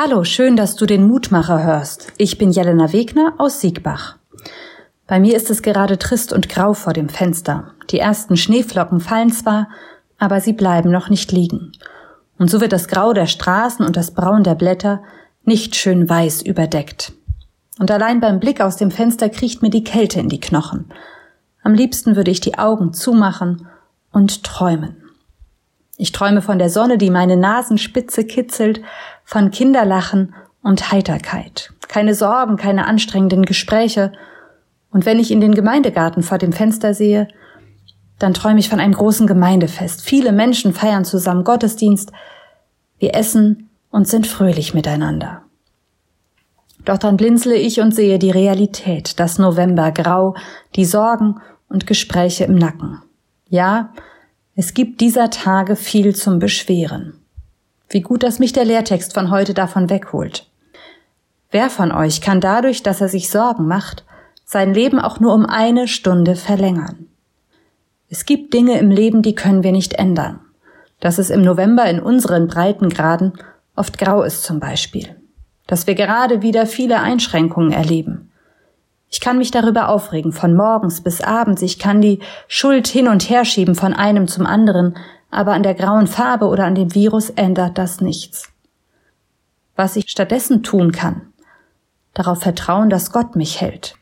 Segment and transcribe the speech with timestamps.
[0.00, 2.12] Hallo, schön, dass du den Mutmacher hörst.
[2.18, 4.14] Ich bin Jelena Wegner aus Siegbach.
[5.08, 7.72] Bei mir ist es gerade trist und grau vor dem Fenster.
[7.90, 9.68] Die ersten Schneeflocken fallen zwar,
[10.16, 11.72] aber sie bleiben noch nicht liegen.
[12.38, 15.02] Und so wird das Grau der Straßen und das Braun der Blätter
[15.42, 17.12] nicht schön weiß überdeckt.
[17.80, 20.92] Und allein beim Blick aus dem Fenster kriecht mir die Kälte in die Knochen.
[21.64, 23.66] Am liebsten würde ich die Augen zumachen
[24.12, 25.07] und träumen.
[26.00, 28.80] Ich träume von der Sonne, die meine Nasenspitze kitzelt,
[29.24, 31.72] von Kinderlachen und Heiterkeit.
[31.88, 34.12] Keine Sorgen, keine anstrengenden Gespräche.
[34.90, 37.26] Und wenn ich in den Gemeindegarten vor dem Fenster sehe,
[38.20, 40.00] dann träume ich von einem großen Gemeindefest.
[40.00, 42.12] Viele Menschen feiern zusammen Gottesdienst.
[42.98, 45.42] Wir essen und sind fröhlich miteinander.
[46.84, 50.36] Doch dann blinzle ich und sehe die Realität, das Novembergrau,
[50.76, 53.02] die Sorgen und Gespräche im Nacken.
[53.48, 53.92] Ja,
[54.60, 57.12] es gibt dieser Tage viel zum Beschweren.
[57.90, 60.50] Wie gut, dass mich der Lehrtext von heute davon wegholt.
[61.52, 64.04] Wer von euch kann dadurch, dass er sich Sorgen macht,
[64.44, 67.06] sein Leben auch nur um eine Stunde verlängern?
[68.10, 70.40] Es gibt Dinge im Leben, die können wir nicht ändern.
[70.98, 73.34] Dass es im November in unseren Breitengraden
[73.76, 75.14] oft grau ist zum Beispiel.
[75.68, 78.27] Dass wir gerade wieder viele Einschränkungen erleben.
[79.10, 81.62] Ich kann mich darüber aufregen, von morgens bis abends.
[81.62, 84.96] Ich kann die Schuld hin und her schieben von einem zum anderen,
[85.30, 88.50] aber an der grauen Farbe oder an dem Virus ändert das nichts.
[89.76, 91.32] Was ich stattdessen tun kann,
[92.12, 93.94] darauf vertrauen, dass Gott mich hält.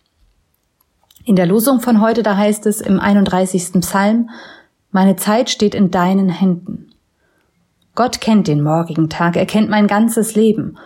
[1.24, 3.80] In der Losung von heute, da heißt es im 31.
[3.80, 4.30] Psalm,
[4.90, 6.94] meine Zeit steht in deinen Händen.
[7.94, 10.78] Gott kennt den morgigen Tag, er kennt mein ganzes Leben.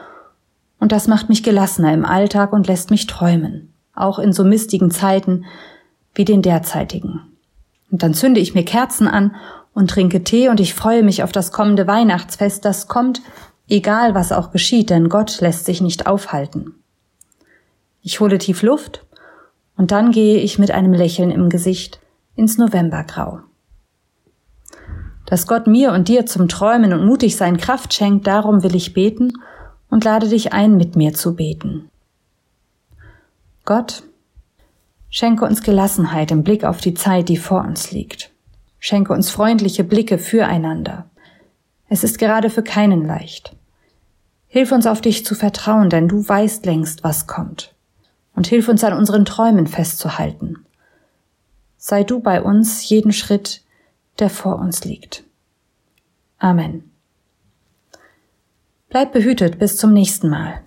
[0.78, 3.69] Und das macht mich gelassener im Alltag und lässt mich träumen
[4.00, 5.44] auch in so mistigen Zeiten
[6.14, 7.20] wie den derzeitigen.
[7.90, 9.34] Und dann zünde ich mir Kerzen an
[9.74, 13.22] und trinke Tee und ich freue mich auf das kommende Weihnachtsfest, das kommt,
[13.68, 16.74] egal was auch geschieht, denn Gott lässt sich nicht aufhalten.
[18.02, 19.04] Ich hole tief Luft
[19.76, 22.00] und dann gehe ich mit einem Lächeln im Gesicht
[22.34, 23.40] ins Novembergrau.
[25.26, 28.94] Dass Gott mir und dir zum Träumen und mutig sein Kraft schenkt, darum will ich
[28.94, 29.32] beten
[29.88, 31.89] und lade dich ein, mit mir zu beten.
[33.70, 34.02] Gott,
[35.10, 38.32] schenke uns Gelassenheit im Blick auf die Zeit, die vor uns liegt.
[38.80, 41.08] Schenke uns freundliche Blicke füreinander.
[41.88, 43.54] Es ist gerade für keinen leicht.
[44.48, 47.72] Hilf uns auf dich zu vertrauen, denn du weißt längst, was kommt.
[48.34, 50.66] Und hilf uns an unseren Träumen festzuhalten.
[51.76, 53.62] Sei du bei uns jeden Schritt,
[54.18, 55.22] der vor uns liegt.
[56.40, 56.90] Amen.
[58.88, 60.60] Bleib behütet bis zum nächsten Mal.